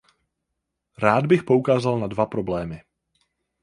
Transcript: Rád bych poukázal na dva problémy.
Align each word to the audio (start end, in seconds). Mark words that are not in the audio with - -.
Rád 0.97 1.25
bych 1.25 1.43
poukázal 1.43 1.99
na 1.99 2.07
dva 2.07 2.25
problémy. 2.25 2.81